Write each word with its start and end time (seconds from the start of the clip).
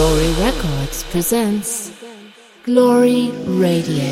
Glory 0.00 0.32
Records 0.40 1.02
presents 1.10 1.92
Glory 2.64 3.30
Radio. 3.44 4.02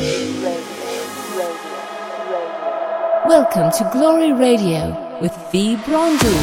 Welcome 3.26 3.70
to 3.72 3.88
Glory 3.90 4.34
Radio 4.34 5.18
with 5.22 5.34
V. 5.50 5.76
Brondu. 5.76 6.34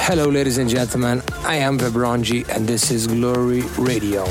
Hello, 0.00 0.26
ladies 0.28 0.58
and 0.58 0.68
gentlemen. 0.68 1.22
I 1.46 1.56
am 1.56 1.78
Vebronji, 1.78 2.46
and 2.50 2.66
this 2.66 2.90
is 2.90 3.06
Glory 3.06 3.62
Radio. 3.78 4.26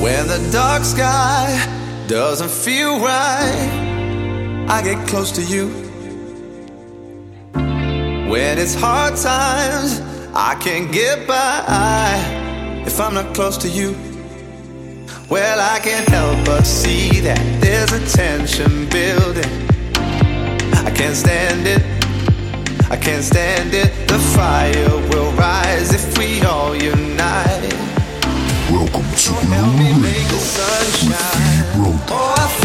Where 0.00 0.24
the 0.24 0.48
dark 0.50 0.82
sky 0.84 1.82
doesn't 2.08 2.50
feel 2.50 3.00
right. 3.00 4.66
I 4.68 4.82
get 4.82 5.08
close 5.08 5.32
to 5.32 5.42
you. 5.42 5.68
When 8.28 8.58
it's 8.58 8.74
hard 8.74 9.16
times, 9.16 10.02
I 10.34 10.54
can't 10.56 10.92
get 10.92 11.26
by 11.26 11.64
if 12.86 13.00
I'm 13.00 13.14
not 13.14 13.34
close 13.34 13.56
to 13.58 13.70
you. 13.70 13.96
Well, 15.30 15.58
I 15.58 15.80
can't 15.80 16.06
help 16.10 16.44
but 16.44 16.64
see 16.64 17.20
that 17.20 17.40
there's 17.62 17.92
a 17.92 18.04
tension 18.14 18.86
building. 18.90 19.68
I 20.84 20.92
can't 20.94 21.16
stand 21.16 21.66
it. 21.66 21.82
I 22.90 22.98
can't 22.98 23.24
stand 23.24 23.72
it. 23.72 24.08
The 24.08 24.18
fire 24.18 24.90
will 25.08 25.32
rise 25.32 25.94
if 25.94 26.18
we 26.18 26.42
all 26.42 26.74
unite. 26.74 27.72
Welcome 28.70 29.02
to 29.02 29.32
the 29.32 30.00
Radio 30.02 30.38
with 31.08 31.73
Oh. 31.96 32.63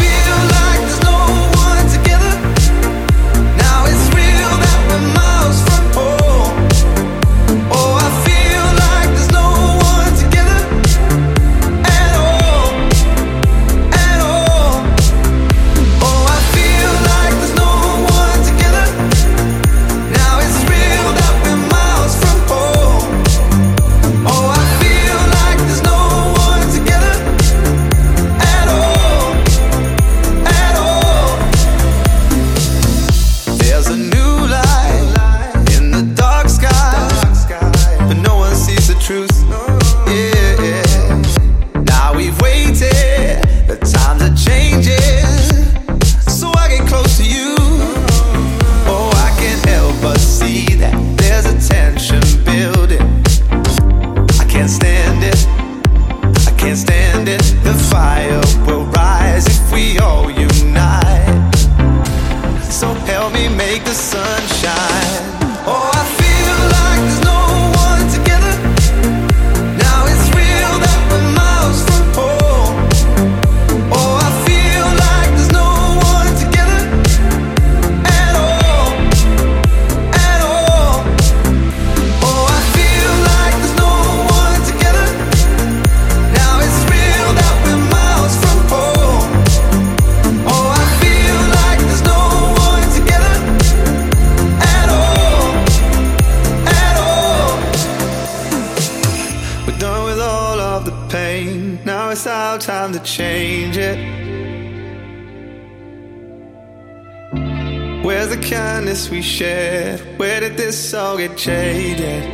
kindness 108.90 109.10
we 109.10 109.22
shared. 109.22 110.00
Where 110.18 110.40
did 110.40 110.56
this 110.56 110.94
all 110.94 111.16
get 111.16 111.36
jaded? 111.36 112.24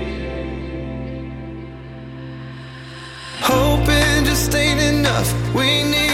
Hoping 3.40 4.24
just 4.24 4.54
ain't 4.54 4.80
enough. 4.80 5.54
We 5.54 5.82
need. 5.82 6.05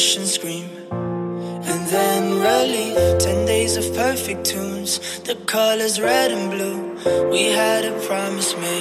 push 0.00 0.16
and 0.16 0.26
scream 0.26 0.70
and 1.70 1.82
then 1.94 2.22
relief. 2.40 3.18
Ten 3.18 3.44
days 3.44 3.76
of 3.76 3.84
perfect 3.94 4.46
tunes, 4.46 4.98
the 5.28 5.34
colors 5.44 6.00
red 6.00 6.30
and 6.30 6.50
blue. 6.50 6.78
We 7.30 7.42
had 7.52 7.84
a 7.84 7.92
promise 8.06 8.56
made. 8.56 8.79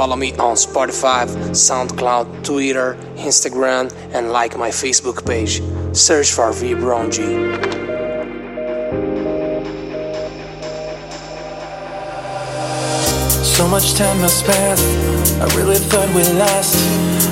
Follow 0.00 0.16
me 0.16 0.32
on 0.36 0.56
Spotify, 0.56 1.26
SoundCloud, 1.52 2.42
Twitter, 2.42 2.96
Instagram, 3.16 3.92
and 4.14 4.32
like 4.32 4.56
my 4.56 4.70
Facebook 4.70 5.26
page. 5.26 5.60
Search 5.94 6.32
for 6.32 6.50
V 6.54 6.72
Brown 6.72 7.10
G. 7.10 7.20
So 13.44 13.68
much 13.68 13.92
time 13.92 14.20
has 14.24 14.42
passed, 14.42 14.88
I 15.38 15.44
really 15.54 15.76
thought 15.76 16.08
we'd 16.14 16.34
last. 16.38 16.80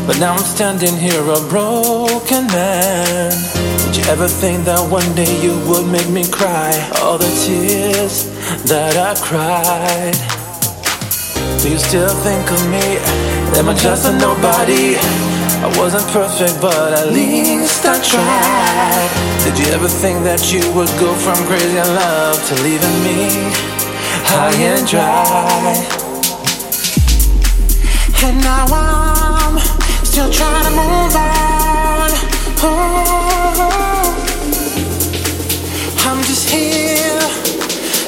But 0.06 0.18
now 0.18 0.34
I'm 0.34 0.44
standing 0.56 0.94
here 0.94 1.22
a 1.22 1.40
broken 1.48 2.46
man. 2.48 3.32
Did 3.87 3.96
you 3.96 4.04
ever 4.12 4.28
think 4.28 4.66
that 4.66 4.82
one 4.90 5.14
day 5.14 5.32
you 5.40 5.58
would 5.70 5.87
make 5.90 6.10
me 6.10 6.28
cry? 6.28 6.72
All 7.00 7.16
the 7.16 7.32
tears 7.46 8.28
that 8.68 8.94
I 8.94 9.14
cried. 9.25 10.38
Do 11.59 11.71
you 11.71 11.79
still 11.79 12.09
think 12.09 12.50
of 12.53 12.71
me? 12.71 12.99
Am 13.59 13.69
I 13.69 13.75
just 13.75 14.07
a 14.07 14.12
nobody? 14.17 14.95
I 14.97 15.75
wasn't 15.77 16.07
perfect, 16.12 16.61
but 16.61 16.93
at 16.93 17.12
least 17.12 17.85
I 17.85 17.99
tried. 17.99 19.11
Did 19.43 19.59
you 19.59 19.73
ever 19.75 19.88
think 19.88 20.23
that 20.23 20.53
you 20.53 20.62
would 20.75 20.88
go 21.00 21.12
from 21.15 21.35
crazy 21.47 21.77
in 21.77 21.95
love 21.99 22.38
to 22.47 22.55
leaving 22.62 23.03
me 23.03 23.50
high 24.31 24.55
and 24.55 24.87
dry? 24.87 25.75
And 28.23 28.38
now 28.38 28.67
I'm 28.71 29.59
still 30.07 30.31
trying 30.31 30.62
to 30.62 30.71
move 30.71 31.17
on. 31.17 32.11
Oh, 32.62 34.15
I'm 36.07 36.23
just 36.23 36.49
here 36.49 37.19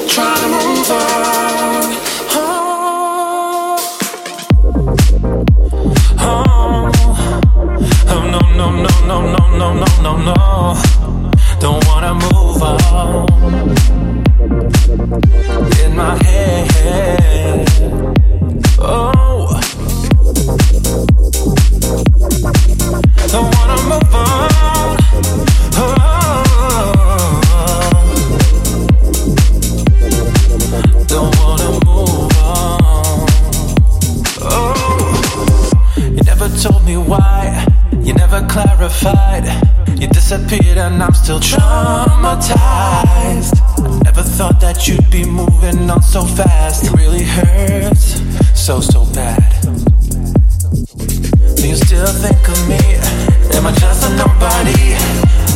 trying 0.07 0.39
to 0.39 0.47
move 0.47 0.91
on. 0.91 1.80
no, 8.71 9.05
no, 9.05 9.21
no, 9.21 9.57
no, 9.57 9.73
no, 9.73 9.85
no, 10.01 10.17
no. 10.17 10.81
Don't 11.59 11.85
wanna 11.87 12.13
move 12.13 12.61
on. 12.61 13.27
In 15.83 15.95
my 15.95 16.15
head. 16.23 17.67
Oh. 18.79 19.59
Don't 23.31 23.55
wanna 23.55 23.77
move 23.89 24.15
on. 24.15 24.50
You 39.01 40.07
disappeared 40.09 40.77
and 40.77 41.01
I'm 41.01 41.13
still 41.15 41.39
traumatized. 41.39 42.53
Never 44.03 44.21
thought 44.21 44.59
that 44.61 44.87
you'd 44.87 45.09
be 45.09 45.25
moving 45.25 45.89
on 45.89 46.03
so 46.03 46.23
fast. 46.23 46.83
It 46.83 46.91
really 46.91 47.23
hurts 47.23 48.21
so, 48.53 48.79
so 48.79 49.05
bad. 49.05 49.41
Do 51.55 51.67
you 51.67 51.75
still 51.75 52.05
think 52.05 52.47
of 52.47 52.67
me? 52.69 52.77
Am 53.57 53.65
I 53.65 53.71
just 53.73 54.05
a 54.05 54.09
nobody? 54.13 54.93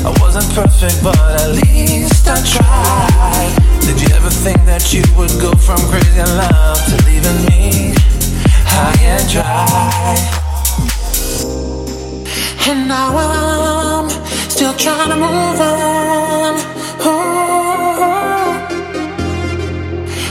I 0.02 0.10
wasn't 0.20 0.52
perfect, 0.56 1.04
but 1.04 1.16
at 1.20 1.52
least 1.52 2.28
I 2.28 2.42
tried. 2.42 3.54
Did 3.82 4.02
you 4.02 4.10
ever 4.16 4.32
think 4.32 4.66
that 4.66 4.92
you 4.92 5.04
would 5.18 5.30
go 5.40 5.54
from 5.54 5.78
crazy 5.94 6.24
love 6.34 6.82
to 6.90 6.96
leaving 7.06 7.46
me 7.46 7.94
high 8.66 8.98
and 9.04 9.30
dry? 9.30 10.45
And 12.68 12.88
now 12.88 13.16
I'm 13.16 14.10
still 14.50 14.74
trying 14.74 15.10
to 15.10 15.16
move 15.16 15.62
on. 15.62 16.56
Oh, 17.02 18.68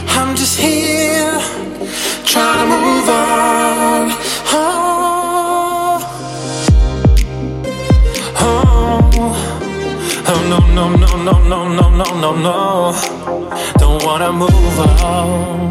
I'm 0.08 0.34
just 0.34 0.58
here 0.58 1.38
trying 2.24 2.58
to 2.58 2.66
move 2.74 3.08
on. 3.08 4.10
Oh, 4.52 6.00
oh, 8.40 9.12
oh 10.26 10.40
no, 10.50 10.58
no, 10.74 10.84
no, 10.96 11.10
no, 11.22 11.34
no, 11.48 11.68
no, 11.68 11.88
no, 11.90 12.08
no, 12.20 12.30
no. 12.34 12.58
Don't 13.78 14.02
wanna 14.04 14.32
move 14.32 14.78
on. 15.04 15.63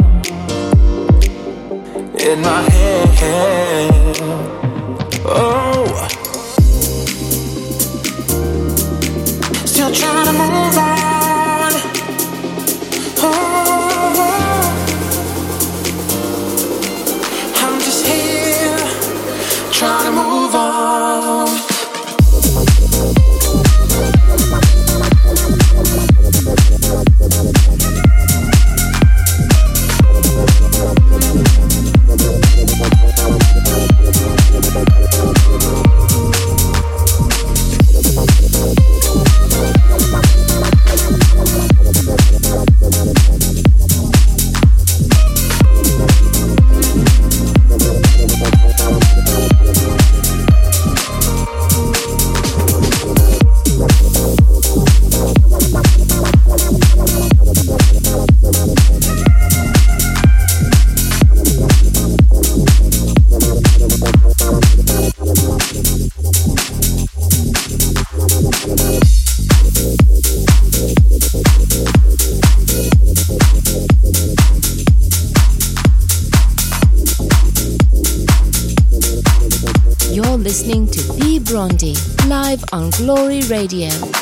Glory 83.03 83.41
Radio. 83.49 84.12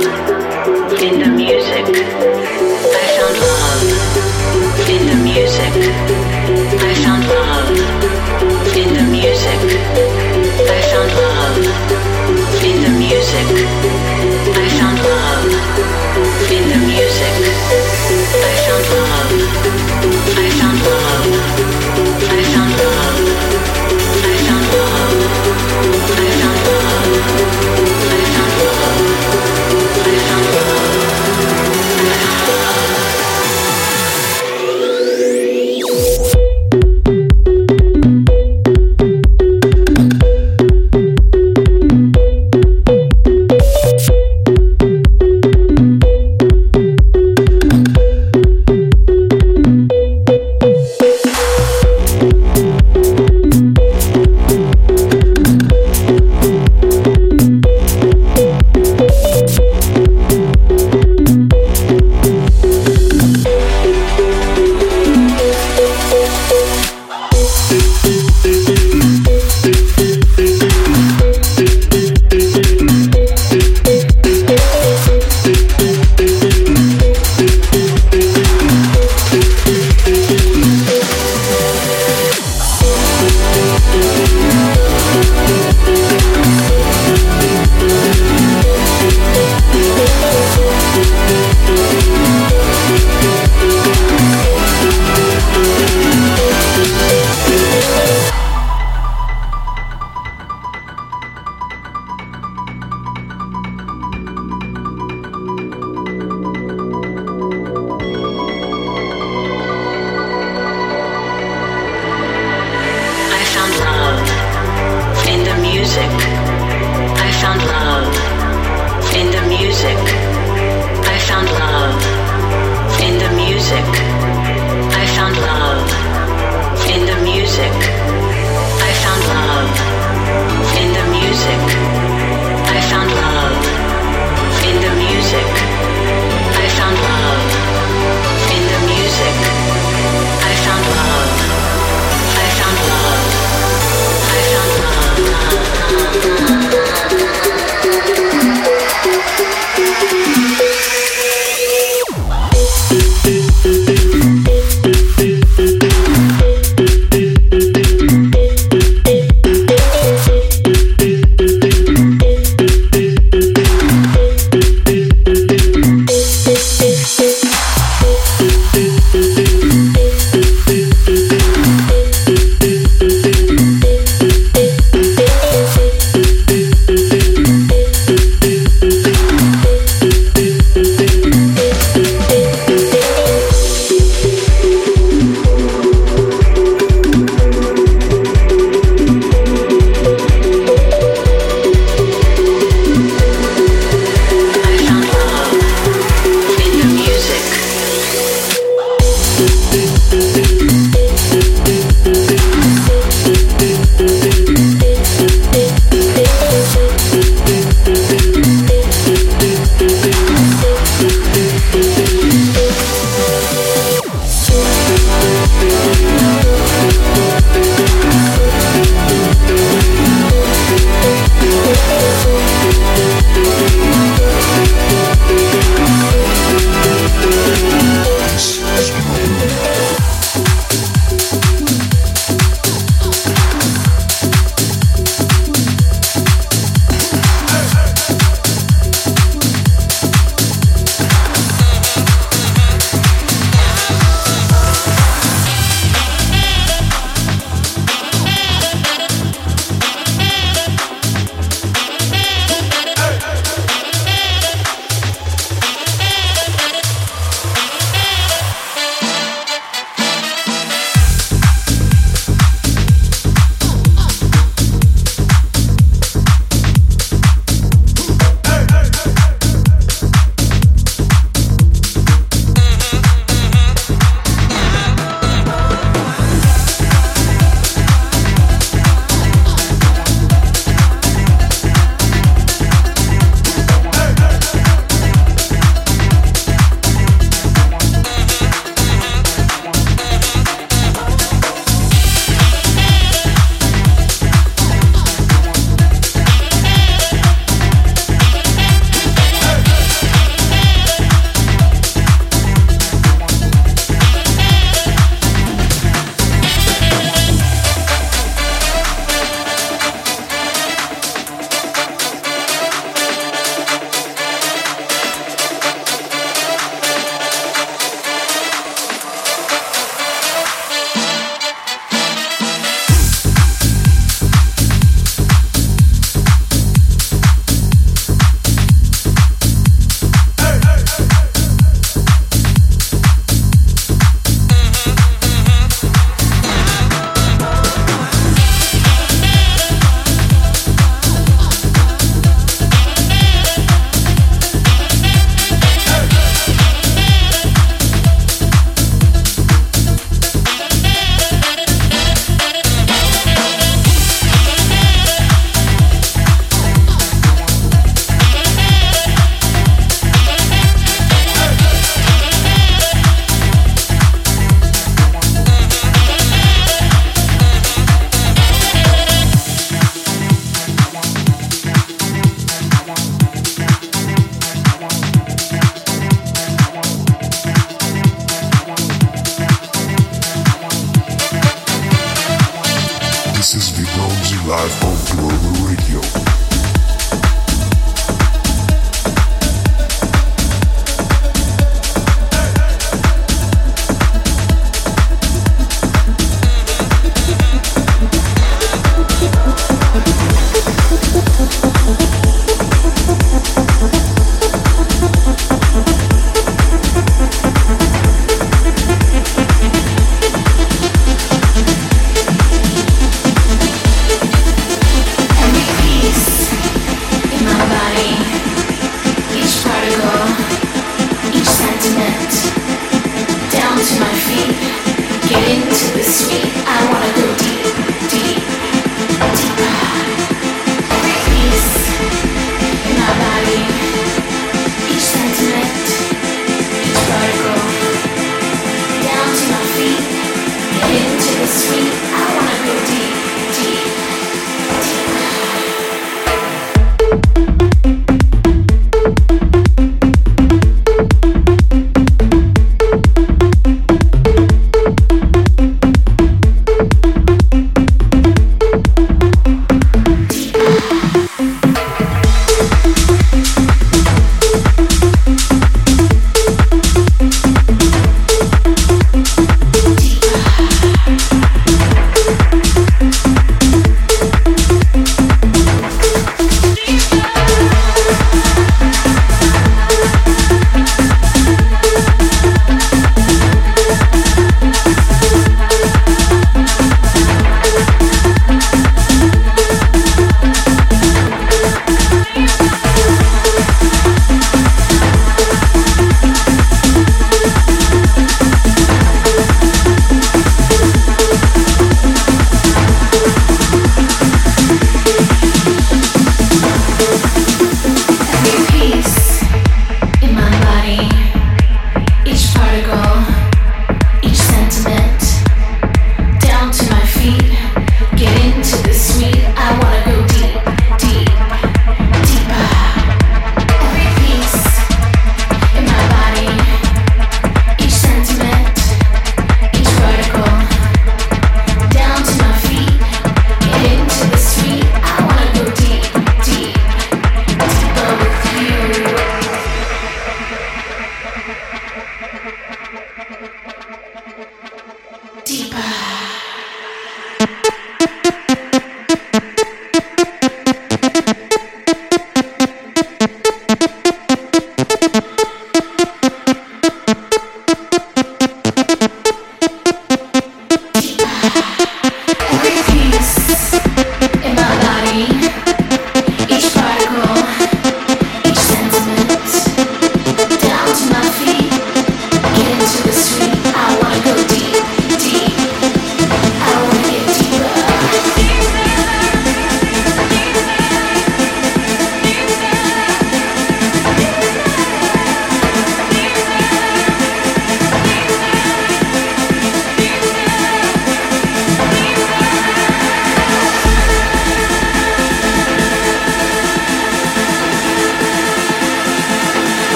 Thank 0.00 0.28
you. 0.30 0.37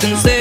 can 0.00 0.16
say 0.16 0.39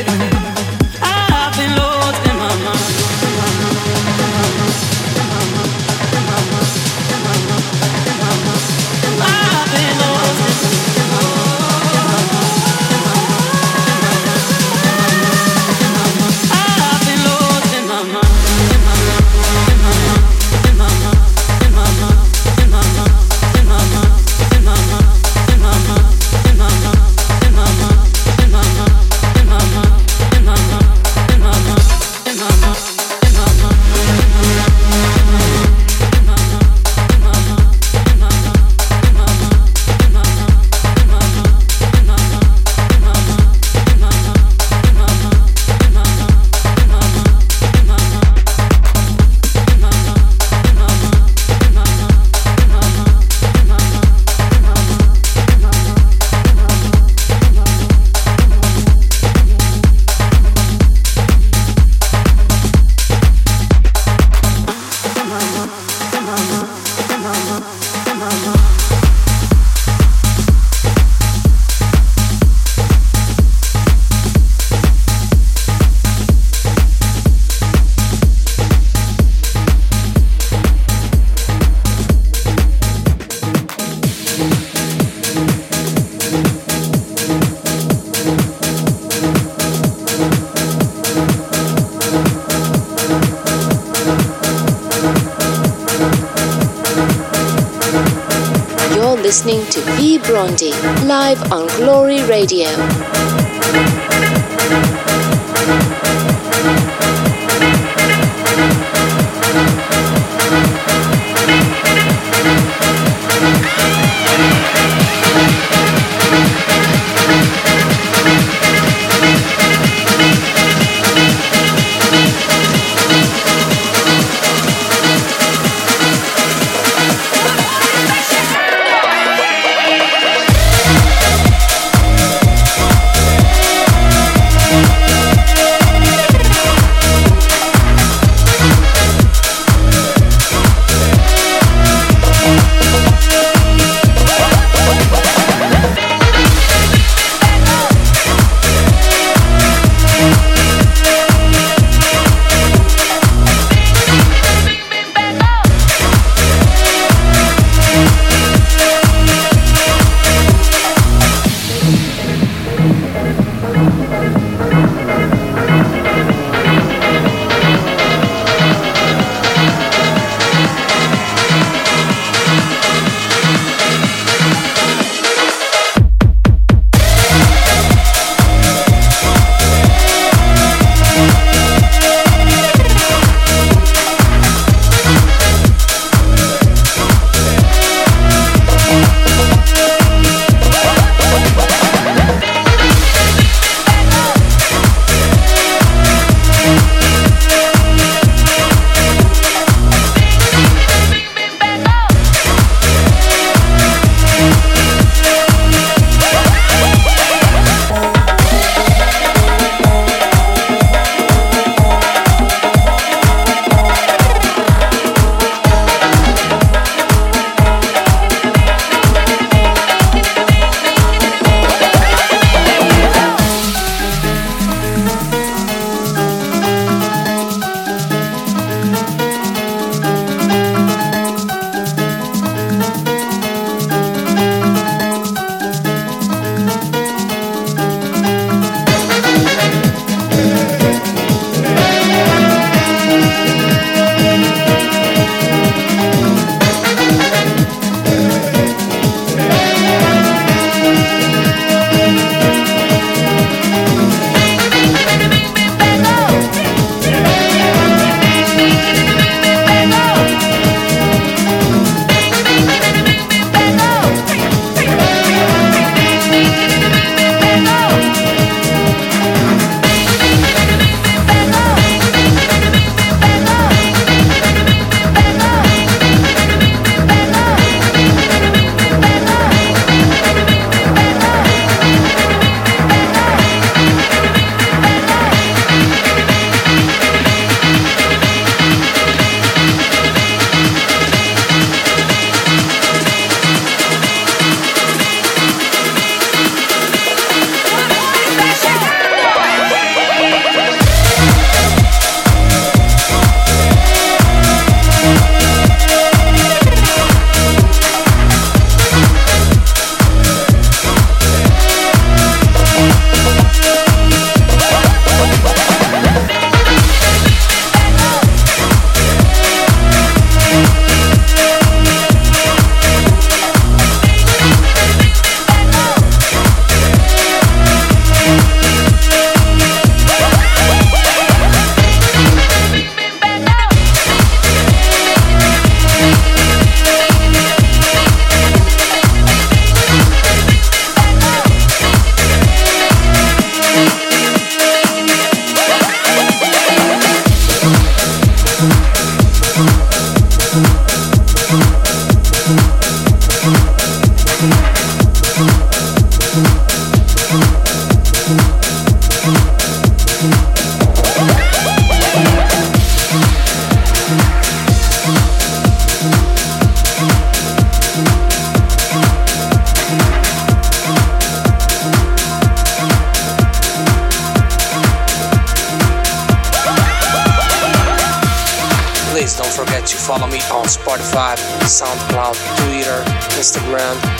listening 99.59 99.83
to 99.83 99.91
V 99.97 100.19
Brondi 100.19 100.71
live 101.07 101.51
on 101.51 101.67
Glory 101.77 102.23
Radio. 102.23 102.67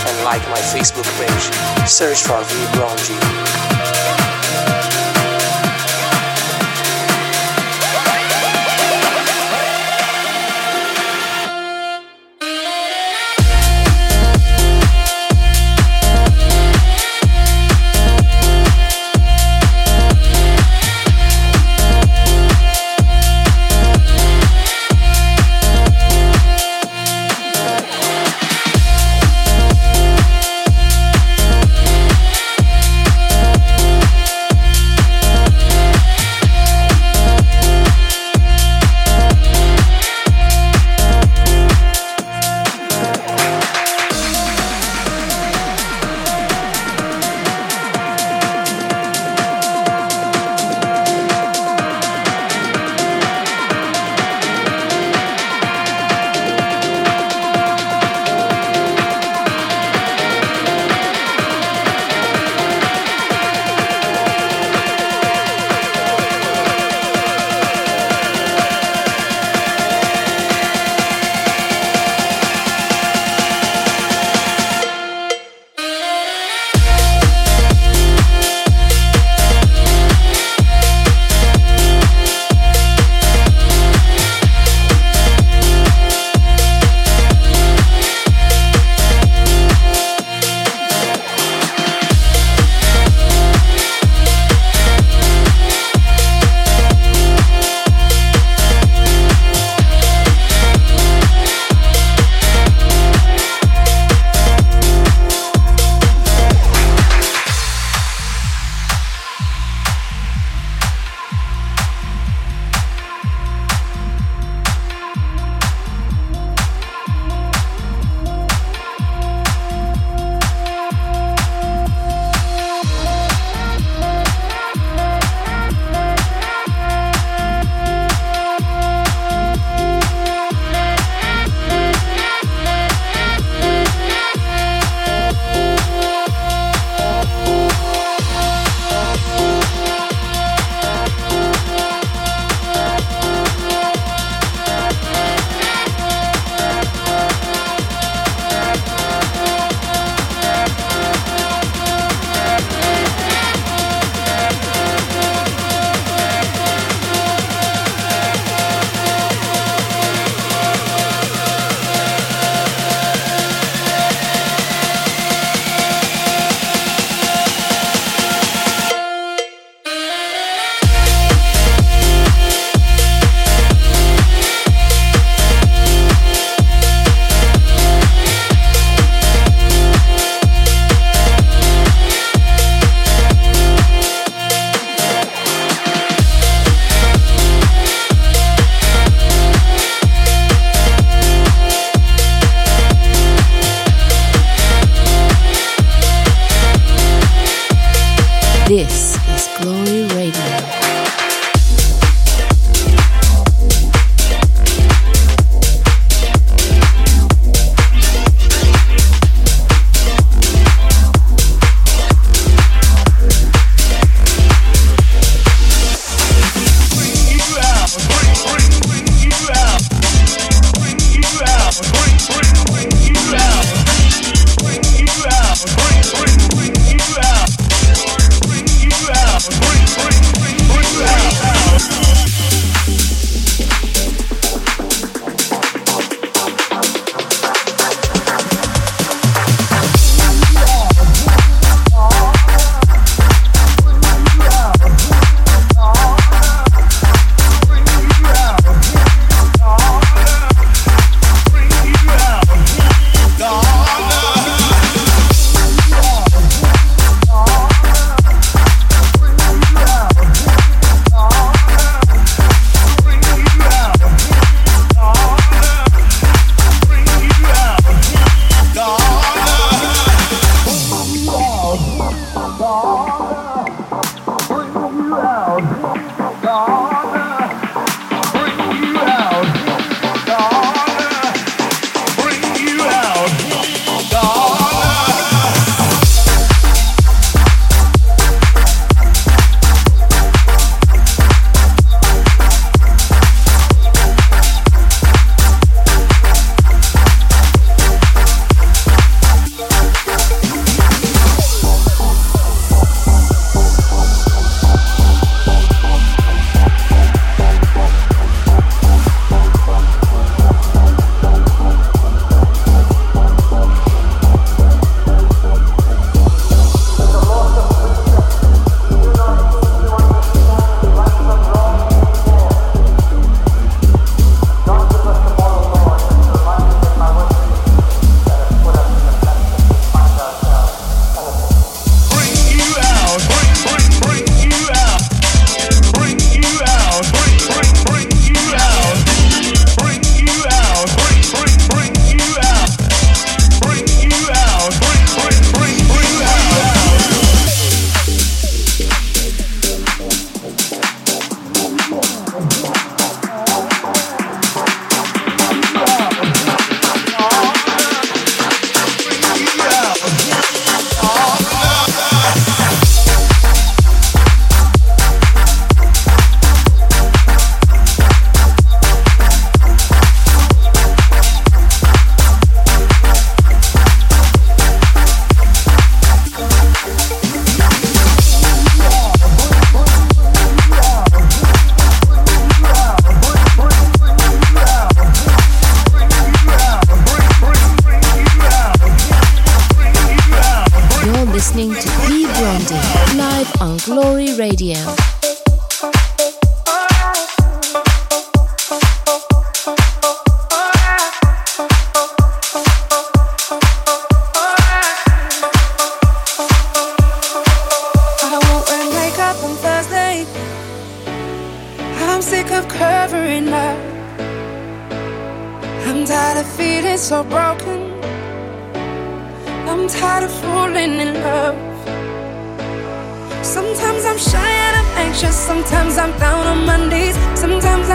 And 0.07 0.25
like 0.25 0.41
my 0.49 0.61
Facebook 0.73 1.09
page. 1.17 1.87
Search 1.87 2.23
for 2.23 2.41
V 2.43 2.53
Bronji. 2.77 3.78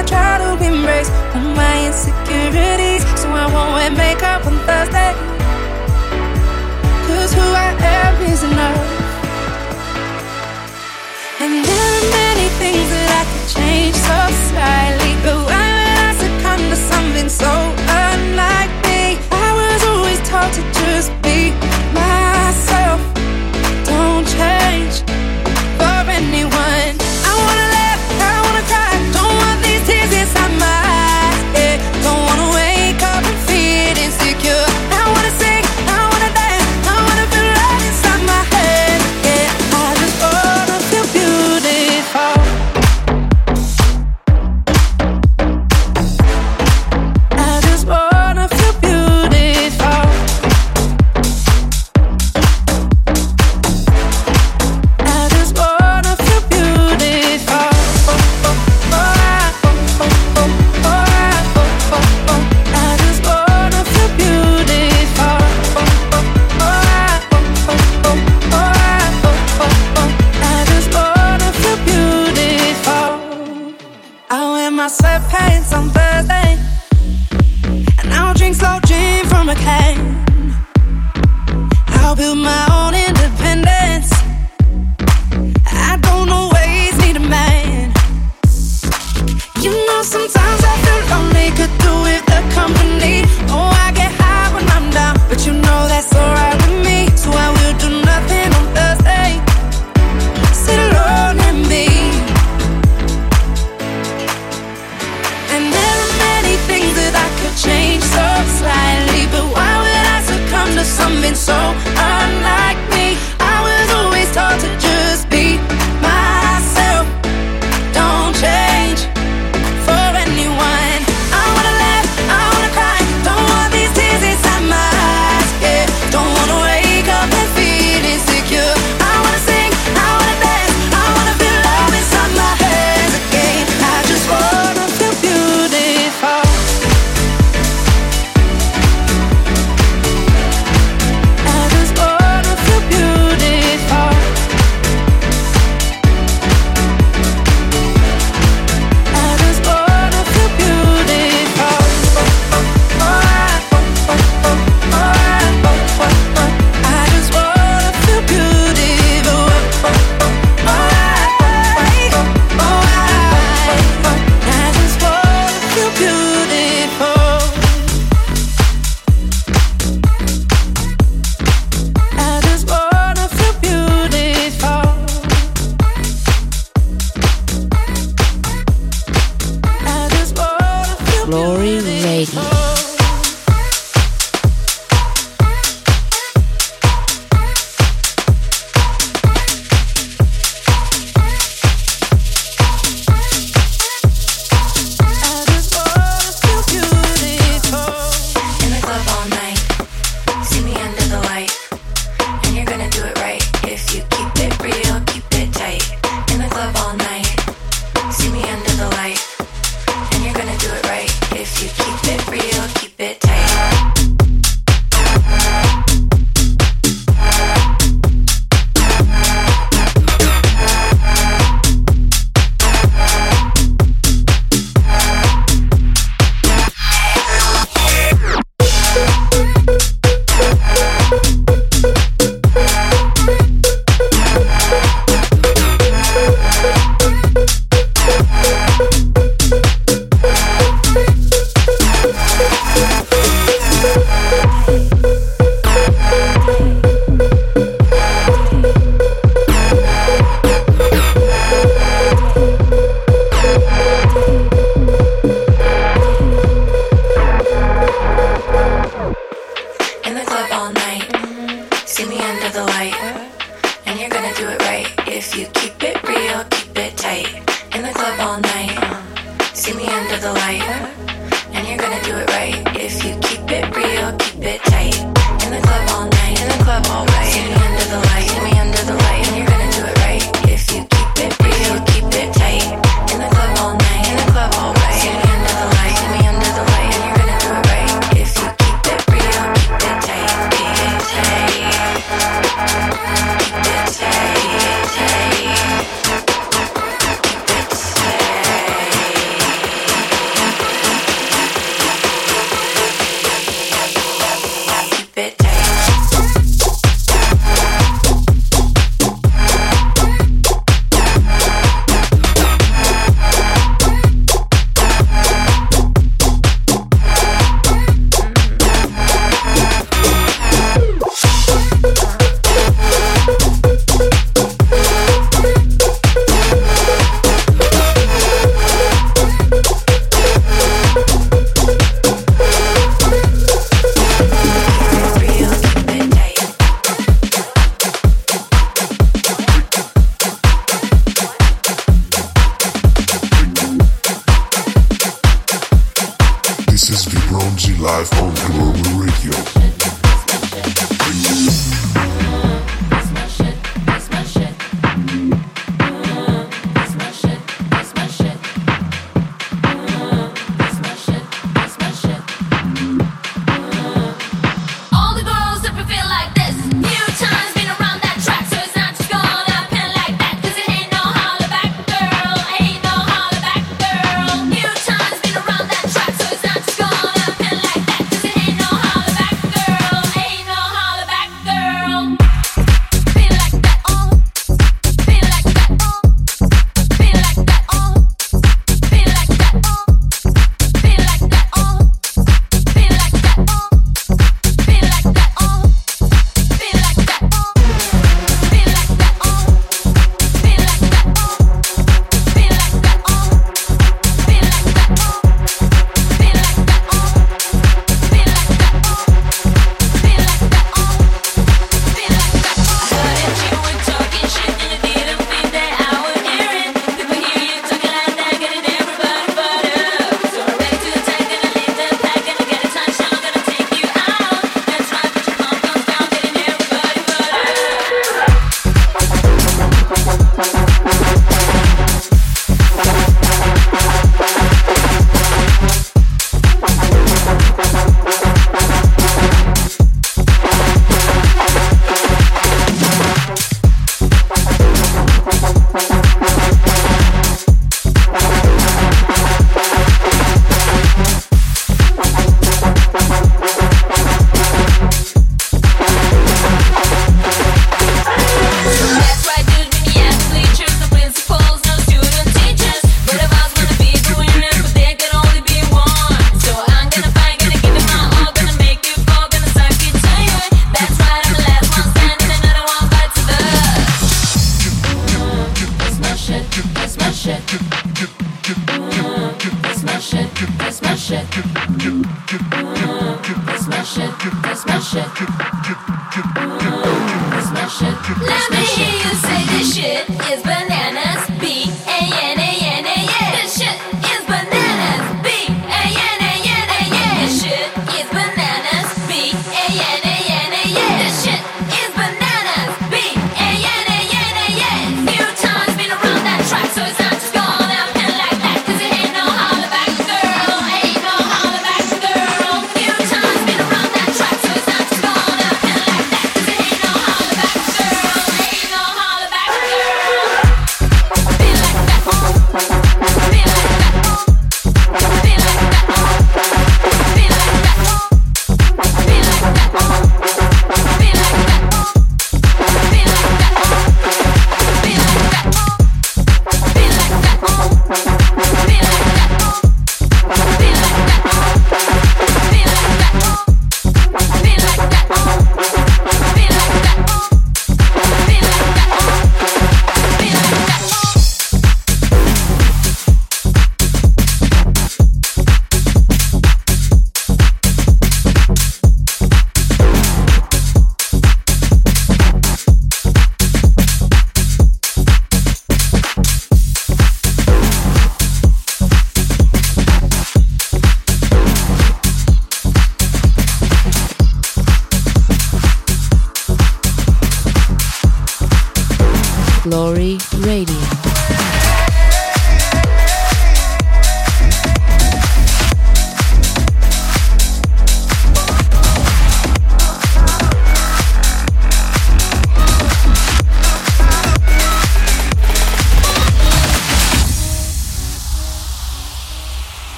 I 0.00 0.02
try 0.02 0.38
to 0.38 0.64
embrace 0.64 1.10
all 1.36 1.52
my 1.52 1.84
insecurities 1.84 3.04
so 3.20 3.28
I 3.28 3.44
won't 3.52 3.98
make 3.98 4.22
up 4.22 4.46
on 4.46 4.56
Thursday. 4.64 5.12
Cause 7.04 7.34
who 7.36 7.44
I 7.44 7.68
am 8.00 8.14
is 8.32 8.42
enough. 8.42 8.80
And 11.42 11.52
there 11.68 11.90
are 12.00 12.06
many 12.16 12.48
things 12.56 12.88
that 12.88 13.08
I 13.20 13.22
could 13.28 13.46
change 13.52 13.96
so 14.08 14.18
slightly, 14.48 15.12
but 15.20 15.36
why 15.44 15.68
would 15.76 15.98
I 16.00 16.12
succumb 16.16 16.62
to 16.72 16.76
something 16.80 17.28
so 17.28 17.52
unlike 18.08 18.72
me? 18.88 19.20
I 19.28 19.48
was 19.52 19.80
always 19.84 20.20
taught 20.26 20.48
to 20.56 20.62
just 20.80 21.19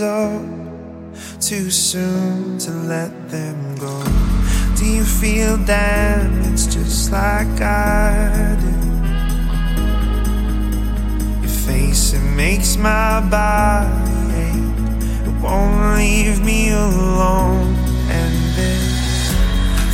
up 0.00 0.42
too 1.40 1.70
soon 1.70 2.58
to 2.58 2.70
let 2.70 3.30
them 3.30 3.76
go. 3.76 4.02
Do 4.76 4.84
you 4.84 5.04
feel 5.04 5.56
that 5.58 6.26
it's 6.52 6.66
just 6.66 7.12
like 7.12 7.60
I 7.60 8.56
do? 8.60 8.74
Your 11.40 11.56
face, 11.66 12.12
it 12.12 12.22
makes 12.36 12.76
my 12.76 13.20
body 13.30 14.34
ache. 14.34 15.28
It 15.28 15.42
won't 15.42 15.96
leave 15.96 16.44
me 16.44 16.70
alone. 16.72 17.74
And 18.10 18.58
it 18.58 18.80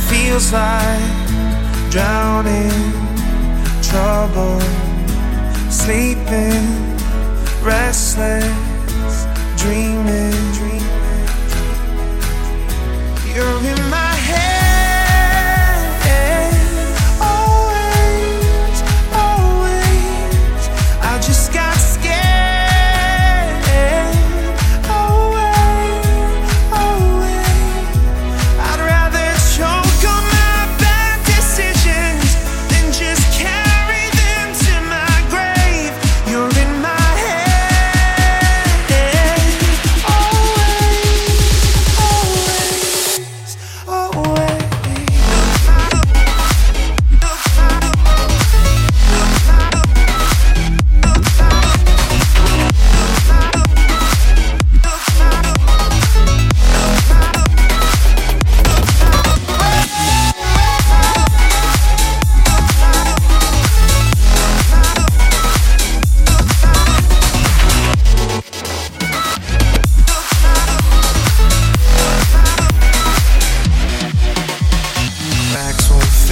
feels 0.09 0.51
like 0.51 1.27
drowning, 1.91 2.91
trouble, 3.81 4.59
sleeping, 5.69 6.65
restless 7.61 8.62
dreaming. 9.63 10.33
You're 13.33 13.57
in 13.65 13.89
my 13.89 14.02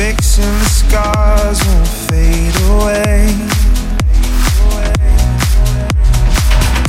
Fixing 0.02 0.44
the 0.58 0.66
scars 0.66 1.64
won't 1.68 1.88
fade 2.10 2.56
away. 2.72 3.28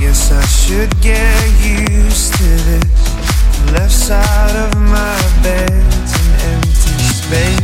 Guess 0.01 0.33
I 0.33 0.43
should 0.47 0.99
get 1.03 1.45
used 1.61 2.33
to 2.39 2.49
this. 2.69 3.65
The 3.67 3.73
left 3.73 3.93
side 3.93 4.57
of 4.57 4.75
my 4.81 5.21
bed's 5.43 6.13
an 6.21 6.55
empty 6.55 6.97
space. 7.21 7.62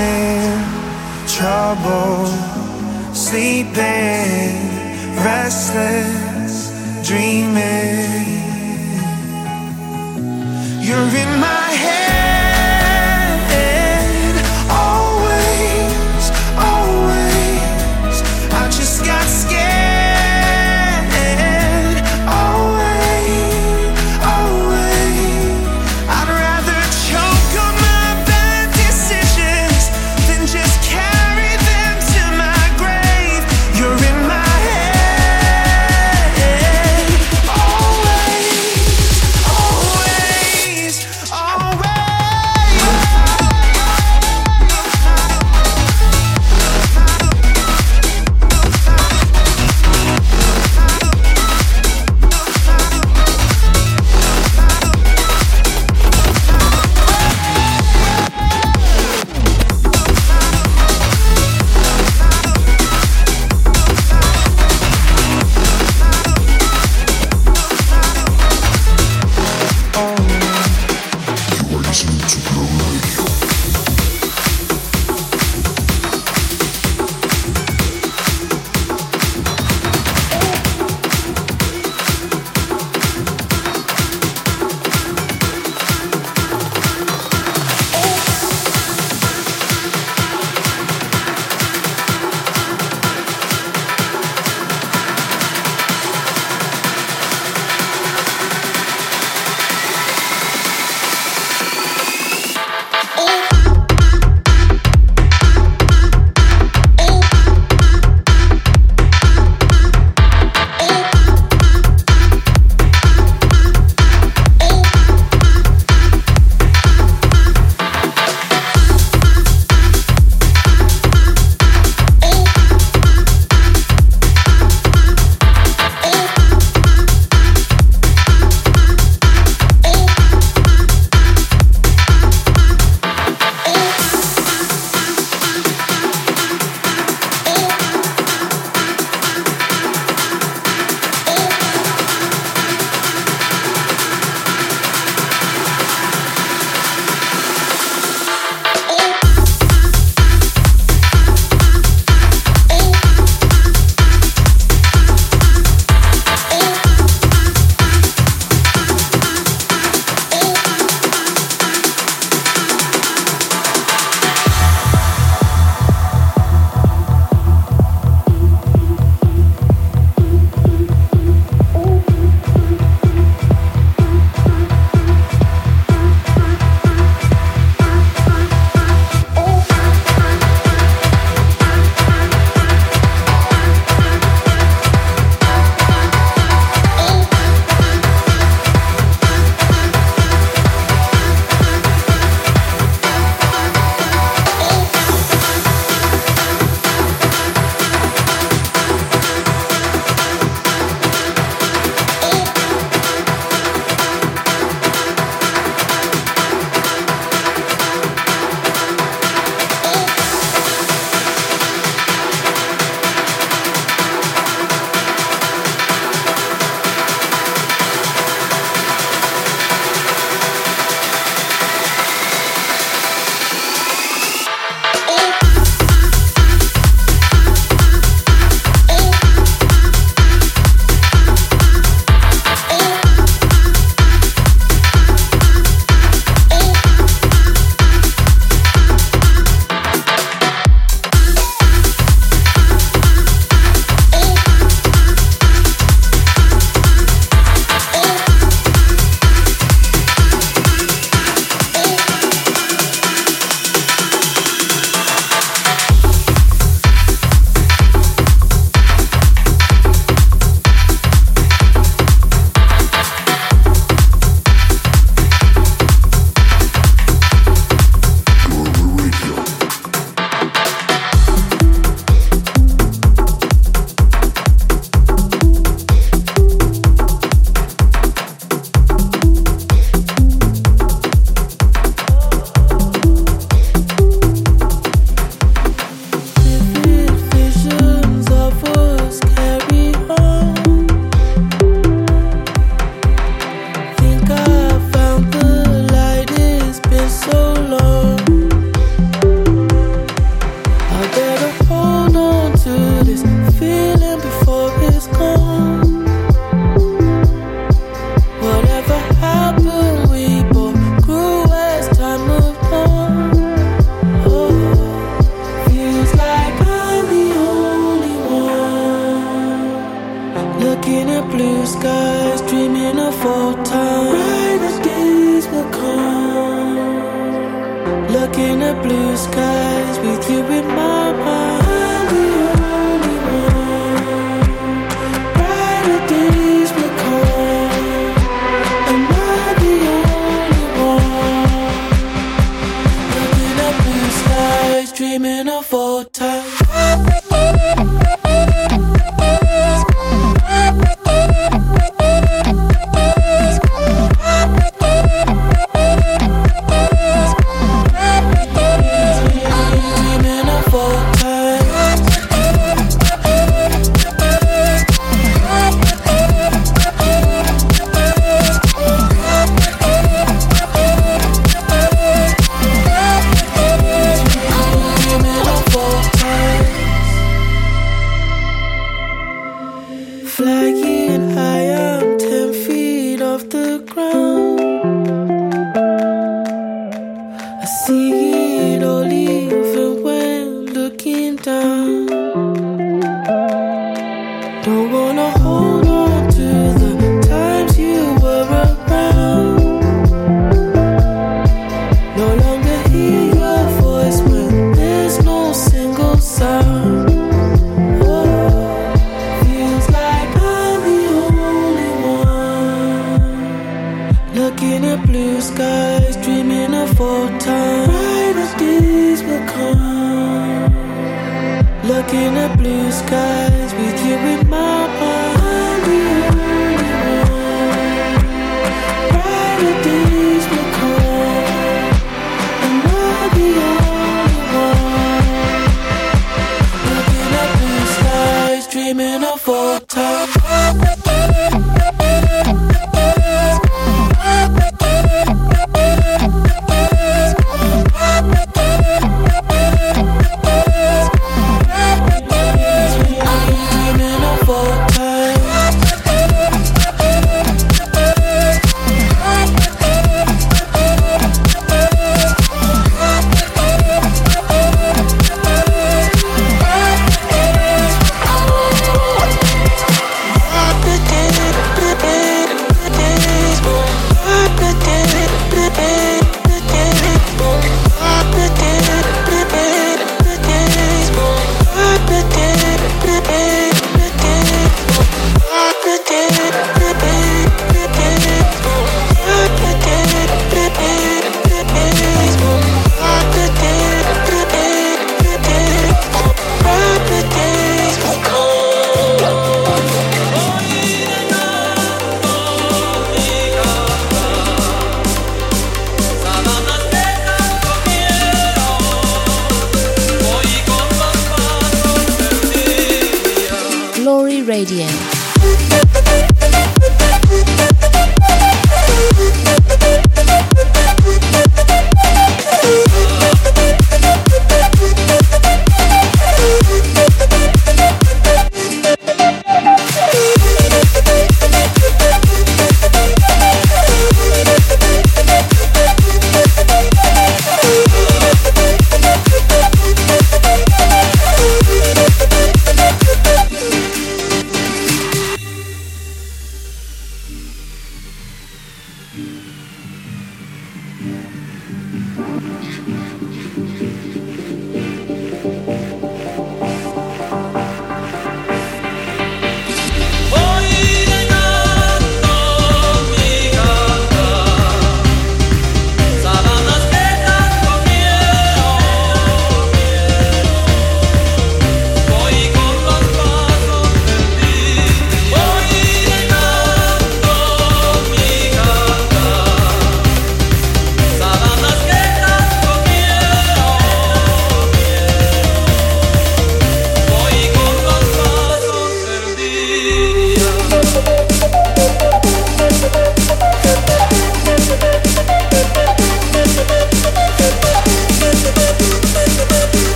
In 0.00 0.58
trouble, 1.28 2.26
sleeping, 3.12 4.54
restless, 5.22 6.72
dreaming. 7.06 8.24
You're 10.80 11.14
in 11.22 11.40
my 11.40 11.63